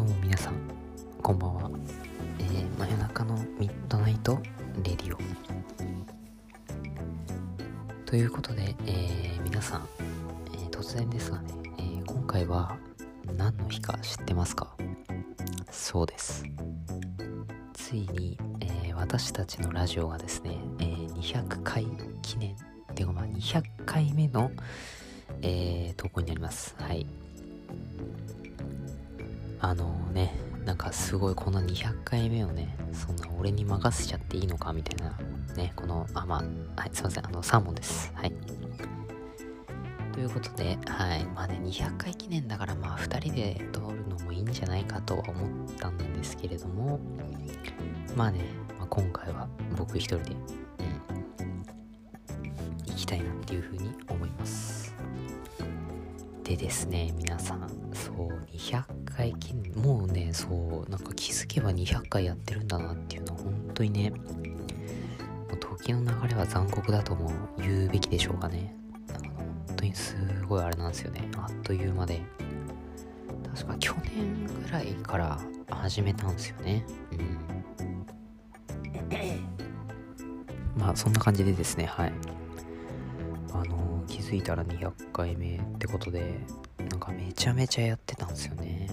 [0.00, 0.54] どうも皆さん、
[1.22, 1.70] こんばんは。
[2.38, 4.40] えー、真夜中の Midnight
[4.82, 5.18] Radio。
[8.06, 9.86] ということで、えー、皆さん、
[10.54, 12.78] えー、突然ですがね、えー、今回は
[13.36, 14.74] 何の日か知ってますか？
[15.70, 16.44] そうです。
[17.74, 21.86] ついに、えー、私たちのラジオがですね、えー、200回
[22.22, 22.56] 記念、
[22.94, 24.50] てかまあ200回目の、
[25.42, 26.74] えー、投稿になります。
[26.78, 27.06] はい。
[29.60, 35.16] あのね、なんかすごいこの200回目をね、そんな俺に任せちゃっていいのかみたいな、
[35.54, 36.36] ね、この、あ、ま
[36.76, 38.10] あ、はい、すいません、あの、サーモンです。
[38.14, 38.32] はい。
[40.12, 46.98] ということで、はい、まあね、200回記念だから、まあ、2人で通るのもいいんじゃないかとは思ったんですけれども、
[48.16, 48.40] まあね、
[48.78, 51.64] まあ、今回は僕一人で、うん、
[52.86, 54.94] 行きたいなっていうふうに思います。
[56.44, 58.84] でですね、皆さん、そう、200
[59.20, 60.46] 回記念、もうね、そ
[60.86, 64.16] う、なんか気づけば200回やってるんだなっていうのは、本当にね、も
[65.52, 68.74] う時の流れは残酷だとも言うべきでしょうかね
[69.06, 69.18] か。
[69.36, 70.16] 本当にす
[70.48, 71.28] ごいあれなんですよね。
[71.36, 72.22] あっという間で。
[73.54, 76.84] 確か去年ぐらいから始めたんですよね。
[77.12, 77.38] うん。
[80.80, 82.12] まあ、そんな感じでですね、はい。
[83.52, 86.40] あの気づいたら200回目ってことで
[86.88, 88.88] なんかめちゃめちゃやってたんですよね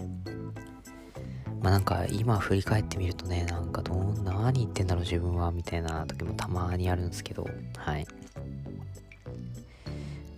[1.68, 8.08] まあなんか今振り返ってみるとねなんかどんな何言ってんだろう自分はみたいな時もたまにあるんですけどはい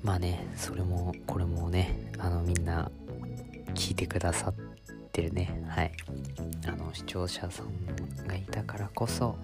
[0.01, 2.89] まあねそれもこれもねあのみんな
[3.75, 4.53] 聞いてくださっ
[5.11, 5.91] てるねはい
[6.65, 9.35] あの視聴者さんがいたからこそ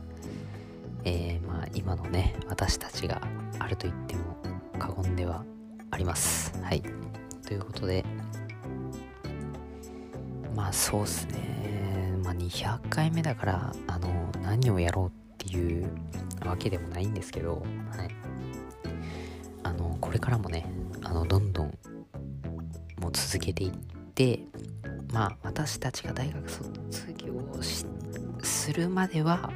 [1.04, 3.22] えー、まあ今のね私たちが
[3.60, 4.22] あると言っても
[4.80, 5.44] 過言では
[5.92, 6.52] あります。
[6.64, 6.82] はい。
[7.46, 8.04] ということで、
[10.56, 12.18] まあそうっすね。
[12.24, 15.90] まあ200回目だから、あの、何をやろうっていう
[16.46, 18.10] わけでもないんですけど、はい。
[19.64, 20.66] あの、これからもね、
[21.04, 21.78] あの、どんどん、
[23.00, 23.72] もう続けていっ
[24.14, 24.40] て、
[25.12, 26.72] まあ私たちが大学卒
[27.18, 27.34] 業
[28.42, 29.52] するまでは、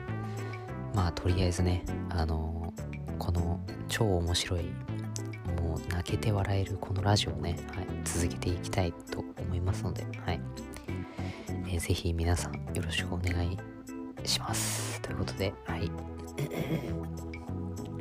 [0.93, 2.73] まあとりあえずね、あの、
[3.17, 4.65] この超面白い
[5.61, 10.41] もう泣けて笑えるこのラジオをね、はい、続けていきたいと思いますので、はい。
[11.71, 13.55] えー、ぜひ皆さんよろしくお願い
[14.25, 14.99] します。
[15.01, 15.81] ということで、はい。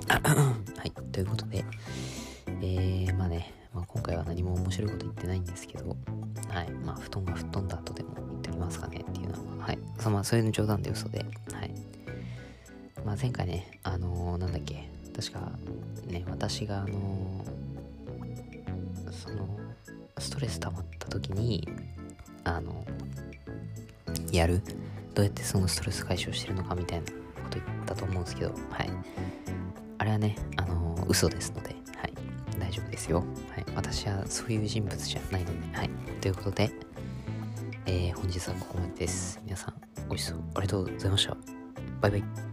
[0.08, 1.62] はい、ということで、
[2.62, 5.98] えー、まあね、まあ、今回は何も面白いこと言ってないんですけど、
[6.48, 11.70] はい、まあ、布団が吹っ飛んだ後でも言っておきますかねっていうのは、はい、そまあ、そういうの冗談で嘘で、はい。
[13.04, 15.52] まあ、前回ね、あのー、なんだっけ、確か、
[16.06, 17.48] ね、私が、あのー
[19.10, 19.48] その
[20.18, 21.66] ストレス溜まった時に
[22.44, 22.84] あの
[24.38, 24.62] やる？
[25.14, 27.12] どうやってそのストレス解消してるのかみたいなこ
[27.50, 28.90] と言ったと思うんですけどはい。
[29.98, 32.14] あれはねあの嘘ですのではい。
[32.58, 33.24] 大丈夫ですよ。
[33.54, 33.66] はい。
[33.74, 35.90] 私はそういう人物じゃないのではい。
[36.20, 36.70] ということで
[37.86, 39.40] えー、本日はここまでです。
[39.44, 39.74] 皆さん
[40.08, 41.36] ご視聴ありがとうございました。
[42.00, 42.47] バイバイ。